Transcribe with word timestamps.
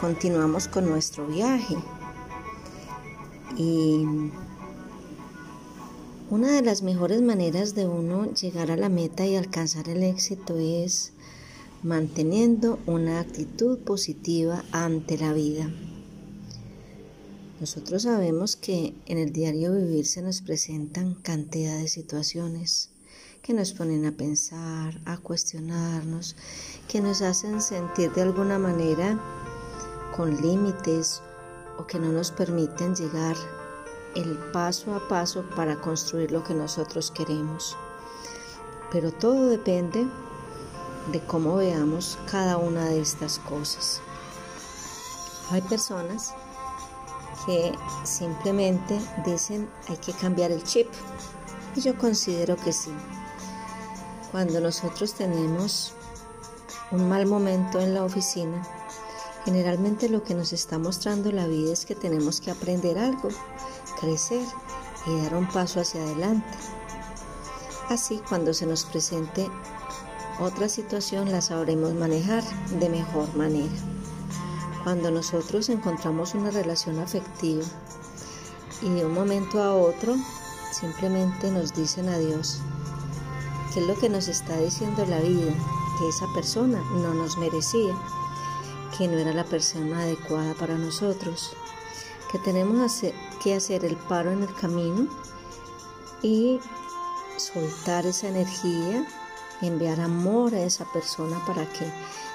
continuamos 0.00 0.68
con 0.68 0.88
nuestro 0.88 1.26
viaje 1.26 1.76
y 3.56 4.04
una 6.30 6.52
de 6.52 6.62
las 6.62 6.82
mejores 6.82 7.20
maneras 7.20 7.74
de 7.74 7.88
uno 7.88 8.32
llegar 8.32 8.70
a 8.70 8.76
la 8.76 8.88
meta 8.88 9.26
y 9.26 9.34
alcanzar 9.34 9.88
el 9.88 10.04
éxito 10.04 10.56
es 10.56 11.12
manteniendo 11.82 12.78
una 12.86 13.18
actitud 13.18 13.78
positiva 13.78 14.64
ante 14.70 15.18
la 15.18 15.32
vida. 15.32 15.68
Nosotros 17.60 18.02
sabemos 18.02 18.54
que 18.54 18.94
en 19.06 19.18
el 19.18 19.32
diario 19.32 19.72
vivir 19.72 20.06
se 20.06 20.22
nos 20.22 20.42
presentan 20.42 21.14
cantidad 21.14 21.76
de 21.76 21.88
situaciones 21.88 22.90
que 23.42 23.52
nos 23.52 23.72
ponen 23.72 24.04
a 24.06 24.12
pensar, 24.12 25.00
a 25.06 25.18
cuestionarnos, 25.18 26.36
que 26.86 27.00
nos 27.00 27.22
hacen 27.22 27.60
sentir 27.60 28.12
de 28.12 28.22
alguna 28.22 28.58
manera 28.58 29.18
con 30.18 30.36
límites 30.42 31.22
o 31.78 31.86
que 31.86 32.00
no 32.00 32.10
nos 32.10 32.32
permiten 32.32 32.96
llegar 32.96 33.36
el 34.16 34.36
paso 34.52 34.96
a 34.96 35.06
paso 35.06 35.44
para 35.54 35.76
construir 35.76 36.32
lo 36.32 36.42
que 36.42 36.54
nosotros 36.54 37.12
queremos. 37.12 37.76
Pero 38.90 39.12
todo 39.12 39.46
depende 39.46 40.08
de 41.12 41.20
cómo 41.20 41.54
veamos 41.54 42.18
cada 42.28 42.56
una 42.56 42.86
de 42.86 43.00
estas 43.00 43.38
cosas. 43.38 44.00
Hay 45.52 45.62
personas 45.62 46.34
que 47.46 47.72
simplemente 48.02 48.98
dicen 49.24 49.70
hay 49.88 49.98
que 49.98 50.12
cambiar 50.14 50.50
el 50.50 50.64
chip 50.64 50.88
y 51.76 51.80
yo 51.80 51.96
considero 51.96 52.56
que 52.56 52.72
sí. 52.72 52.90
Cuando 54.32 54.60
nosotros 54.60 55.14
tenemos 55.14 55.92
un 56.90 57.08
mal 57.08 57.24
momento 57.24 57.78
en 57.78 57.94
la 57.94 58.02
oficina, 58.02 58.66
generalmente 59.44 60.08
lo 60.08 60.22
que 60.22 60.34
nos 60.34 60.52
está 60.52 60.78
mostrando 60.78 61.32
la 61.32 61.46
vida 61.46 61.72
es 61.72 61.86
que 61.86 61.94
tenemos 61.94 62.40
que 62.40 62.50
aprender 62.50 62.98
algo, 62.98 63.28
crecer 64.00 64.44
y 65.06 65.22
dar 65.22 65.34
un 65.34 65.48
paso 65.48 65.80
hacia 65.80 66.02
adelante. 66.02 66.46
Así, 67.88 68.20
cuando 68.28 68.52
se 68.52 68.66
nos 68.66 68.84
presente 68.84 69.48
otra 70.40 70.68
situación, 70.68 71.32
la 71.32 71.40
sabremos 71.40 71.94
manejar 71.94 72.44
de 72.78 72.88
mejor 72.88 73.34
manera. 73.34 73.74
Cuando 74.84 75.10
nosotros 75.10 75.68
encontramos 75.68 76.34
una 76.34 76.50
relación 76.50 76.98
afectiva 76.98 77.64
y 78.82 78.90
de 78.90 79.04
un 79.04 79.12
momento 79.12 79.62
a 79.62 79.74
otro 79.74 80.14
simplemente 80.72 81.50
nos 81.50 81.74
dicen 81.74 82.08
adiós, 82.08 82.60
¿Qué 83.72 83.80
es 83.80 83.86
lo 83.86 83.94
que 83.96 84.08
nos 84.08 84.28
está 84.28 84.56
diciendo 84.56 85.04
la 85.04 85.20
vida? 85.20 85.52
Que 85.98 86.08
esa 86.08 86.26
persona 86.34 86.80
no 86.94 87.12
nos 87.12 87.36
merecía, 87.36 87.94
que 88.98 89.06
no 89.06 89.16
era 89.16 89.32
la 89.32 89.44
persona 89.44 90.00
adecuada 90.00 90.54
para 90.54 90.76
nosotros, 90.76 91.52
que 92.32 92.38
tenemos 92.40 93.00
que 93.42 93.54
hacer 93.54 93.84
el 93.84 93.96
paro 93.96 94.32
en 94.32 94.42
el 94.42 94.52
camino 94.54 95.06
y 96.20 96.58
soltar 97.36 98.04
esa 98.06 98.28
energía, 98.28 99.06
enviar 99.62 100.00
amor 100.00 100.52
a 100.54 100.62
esa 100.62 100.84
persona 100.92 101.40
para 101.46 101.64
que 101.72 101.90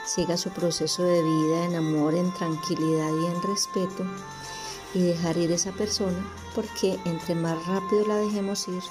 siga 0.05 0.37
su 0.37 0.49
proceso 0.51 1.03
de 1.03 1.21
vida 1.21 1.65
en 1.65 1.75
amor, 1.75 2.15
en 2.15 2.33
tranquilidad 2.33 3.09
y 3.21 3.25
en 3.25 3.41
respeto 3.43 4.05
y 4.93 5.01
dejar 5.01 5.37
ir 5.37 5.51
a 5.51 5.55
esa 5.55 5.71
persona 5.73 6.25
porque 6.55 6.97
entre 7.03 7.35
más 7.35 7.65
rápido 7.67 8.07
la 8.07 8.15
dejemos 8.15 8.67
ir, 8.69 8.83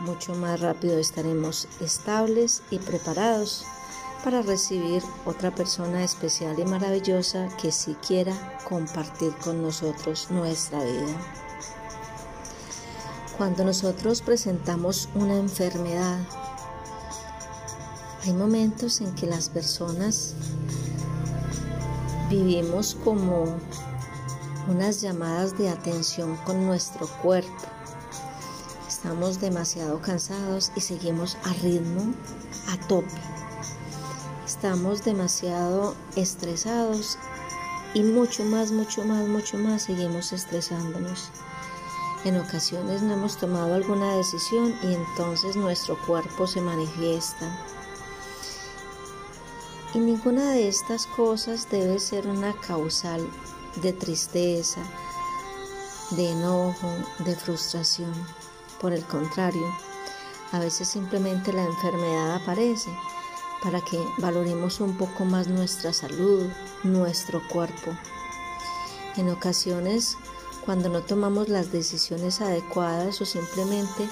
mucho 0.00 0.34
más 0.34 0.60
rápido 0.60 0.98
estaremos 0.98 1.68
estables 1.80 2.62
y 2.70 2.78
preparados 2.78 3.64
para 4.24 4.40
recibir 4.40 5.02
otra 5.26 5.54
persona 5.54 6.02
especial 6.02 6.58
y 6.58 6.64
maravillosa 6.64 7.48
que 7.60 7.70
si 7.70 7.94
quiera 7.96 8.32
compartir 8.66 9.34
con 9.36 9.62
nosotros 9.62 10.30
nuestra 10.30 10.82
vida. 10.82 11.14
Cuando 13.36 13.64
nosotros 13.64 14.22
presentamos 14.22 15.10
una 15.14 15.36
enfermedad, 15.36 16.18
hay 18.24 18.32
momentos 18.32 19.02
en 19.02 19.14
que 19.14 19.26
las 19.26 19.50
personas 19.50 20.34
vivimos 22.30 22.96
como 23.04 23.44
unas 24.68 25.02
llamadas 25.02 25.58
de 25.58 25.68
atención 25.68 26.36
con 26.38 26.64
nuestro 26.64 27.06
cuerpo 27.22 27.74
Estamos 29.04 29.38
demasiado 29.38 30.00
cansados 30.00 30.72
y 30.76 30.80
seguimos 30.80 31.36
a 31.44 31.52
ritmo, 31.62 32.14
a 32.70 32.88
tope. 32.88 33.33
Estamos 34.64 35.04
demasiado 35.04 35.94
estresados 36.16 37.18
y 37.92 38.02
mucho 38.02 38.46
más, 38.46 38.72
mucho 38.72 39.04
más, 39.04 39.28
mucho 39.28 39.58
más 39.58 39.82
seguimos 39.82 40.32
estresándonos. 40.32 41.28
En 42.24 42.40
ocasiones 42.40 43.02
no 43.02 43.12
hemos 43.12 43.36
tomado 43.36 43.74
alguna 43.74 44.16
decisión 44.16 44.74
y 44.82 44.94
entonces 44.94 45.54
nuestro 45.54 45.98
cuerpo 46.06 46.46
se 46.46 46.62
manifiesta. 46.62 47.46
Y 49.92 49.98
ninguna 49.98 50.52
de 50.52 50.66
estas 50.66 51.06
cosas 51.08 51.68
debe 51.70 51.98
ser 51.98 52.26
una 52.26 52.54
causal 52.54 53.20
de 53.82 53.92
tristeza, 53.92 54.80
de 56.12 56.30
enojo, 56.30 56.88
de 57.18 57.36
frustración. 57.36 58.14
Por 58.80 58.94
el 58.94 59.04
contrario, 59.04 59.66
a 60.52 60.58
veces 60.58 60.88
simplemente 60.88 61.52
la 61.52 61.64
enfermedad 61.64 62.36
aparece 62.36 62.88
para 63.64 63.80
que 63.80 63.98
valoremos 64.18 64.80
un 64.80 64.96
poco 64.96 65.24
más 65.24 65.48
nuestra 65.48 65.92
salud, 65.94 66.46
nuestro 66.82 67.40
cuerpo. 67.48 67.96
En 69.16 69.30
ocasiones, 69.30 70.18
cuando 70.66 70.90
no 70.90 71.00
tomamos 71.00 71.48
las 71.48 71.72
decisiones 71.72 72.42
adecuadas 72.42 73.20
o 73.22 73.24
simplemente 73.24 74.08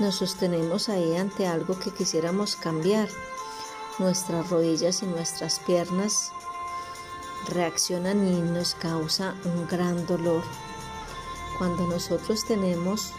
nos 0.00 0.16
sostenemos 0.16 0.88
ahí 0.88 1.16
ante 1.16 1.46
algo 1.46 1.78
que 1.78 1.92
quisiéramos 1.92 2.56
cambiar, 2.56 3.08
nuestras 3.98 4.50
rodillas 4.50 5.02
y 5.02 5.06
nuestras 5.06 5.60
piernas 5.60 6.32
reaccionan 7.54 8.26
y 8.26 8.40
nos 8.40 8.74
causa 8.74 9.34
un 9.44 9.66
gran 9.68 10.04
dolor. 10.06 10.42
Cuando 11.58 11.86
nosotros 11.86 12.44
tenemos 12.44 13.12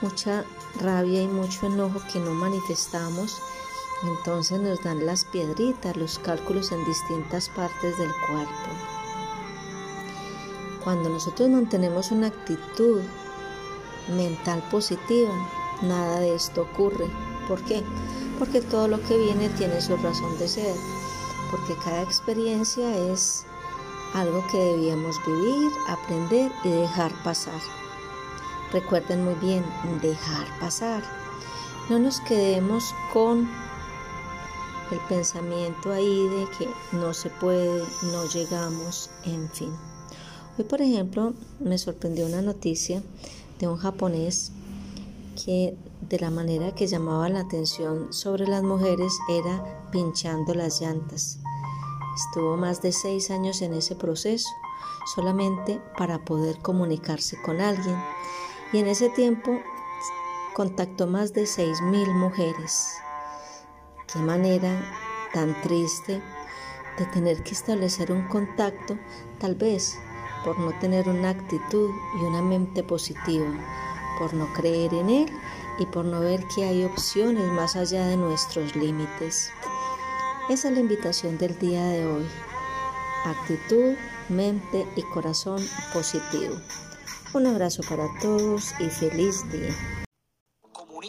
mucha 0.00 0.44
rabia 0.80 1.22
y 1.22 1.28
mucho 1.28 1.66
enojo 1.66 2.00
que 2.12 2.18
no 2.18 2.32
manifestamos, 2.32 3.36
entonces 4.02 4.60
nos 4.60 4.82
dan 4.82 5.04
las 5.04 5.24
piedritas, 5.24 5.96
los 5.96 6.18
cálculos 6.18 6.70
en 6.72 6.84
distintas 6.84 7.48
partes 7.48 7.98
del 7.98 8.10
cuerpo. 8.28 8.70
Cuando 10.84 11.08
nosotros 11.08 11.48
mantenemos 11.50 12.12
una 12.12 12.28
actitud 12.28 13.00
mental 14.16 14.62
positiva, 14.70 15.32
nada 15.82 16.20
de 16.20 16.34
esto 16.34 16.62
ocurre. 16.62 17.06
¿Por 17.48 17.60
qué? 17.64 17.82
Porque 18.38 18.60
todo 18.60 18.88
lo 18.88 19.00
que 19.02 19.16
viene 19.16 19.48
tiene 19.50 19.80
su 19.80 19.96
razón 19.96 20.38
de 20.38 20.48
ser, 20.48 20.76
porque 21.50 21.74
cada 21.82 22.02
experiencia 22.02 22.96
es 22.96 23.44
algo 24.14 24.46
que 24.50 24.58
debíamos 24.58 25.16
vivir, 25.26 25.70
aprender 25.88 26.52
y 26.64 26.70
dejar 26.70 27.12
pasar. 27.24 27.60
Recuerden 28.72 29.24
muy 29.24 29.34
bien, 29.34 29.64
dejar 30.00 30.46
pasar. 30.60 31.02
No 31.90 31.98
nos 31.98 32.20
quedemos 32.20 32.94
con 33.12 33.48
el 34.90 34.98
pensamiento 35.08 35.92
ahí 35.92 36.28
de 36.28 36.46
que 36.56 36.68
no 36.96 37.12
se 37.14 37.30
puede, 37.30 37.82
no 38.12 38.26
llegamos, 38.26 39.10
en 39.24 39.48
fin. 39.50 39.72
Hoy, 40.58 40.64
por 40.64 40.82
ejemplo, 40.82 41.34
me 41.60 41.78
sorprendió 41.78 42.26
una 42.26 42.42
noticia 42.42 43.02
de 43.58 43.68
un 43.68 43.76
japonés 43.76 44.52
que 45.44 45.76
de 46.00 46.18
la 46.18 46.30
manera 46.30 46.74
que 46.74 46.86
llamaba 46.86 47.28
la 47.28 47.40
atención 47.40 48.12
sobre 48.12 48.46
las 48.46 48.62
mujeres 48.62 49.12
era 49.30 49.88
pinchando 49.92 50.54
las 50.54 50.80
llantas. 50.80 51.38
Estuvo 52.16 52.56
más 52.56 52.82
de 52.82 52.92
seis 52.92 53.30
años 53.30 53.62
en 53.62 53.74
ese 53.74 53.94
proceso, 53.94 54.48
solamente 55.14 55.80
para 55.96 56.24
poder 56.24 56.58
comunicarse 56.58 57.40
con 57.42 57.60
alguien 57.60 57.96
y 58.72 58.78
en 58.78 58.88
ese 58.88 59.08
tiempo 59.10 59.60
contactó 60.54 61.06
más 61.06 61.32
de 61.32 61.46
mil 61.82 62.12
mujeres. 62.14 62.98
Qué 64.10 64.18
manera 64.20 64.80
tan 65.34 65.60
triste 65.60 66.22
de 66.98 67.04
tener 67.12 67.42
que 67.42 67.50
establecer 67.50 68.10
un 68.10 68.26
contacto, 68.28 68.96
tal 69.38 69.54
vez 69.54 69.98
por 70.44 70.58
no 70.58 70.72
tener 70.78 71.08
una 71.10 71.30
actitud 71.30 71.90
y 72.18 72.24
una 72.24 72.40
mente 72.40 72.82
positiva, 72.82 73.52
por 74.18 74.32
no 74.32 74.50
creer 74.54 74.94
en 74.94 75.10
Él 75.10 75.32
y 75.78 75.84
por 75.84 76.06
no 76.06 76.20
ver 76.20 76.42
que 76.54 76.64
hay 76.64 76.84
opciones 76.84 77.44
más 77.52 77.76
allá 77.76 78.06
de 78.06 78.16
nuestros 78.16 78.74
límites. 78.74 79.50
Esa 80.48 80.68
es 80.68 80.74
la 80.74 80.80
invitación 80.80 81.36
del 81.36 81.58
día 81.58 81.84
de 81.84 82.06
hoy. 82.06 82.26
Actitud, 83.26 83.94
mente 84.30 84.86
y 84.96 85.02
corazón 85.02 85.62
positivo. 85.92 86.56
Un 87.34 87.46
abrazo 87.46 87.82
para 87.86 88.06
todos 88.22 88.72
y 88.80 88.88
feliz 88.88 89.44
día. 89.52 89.97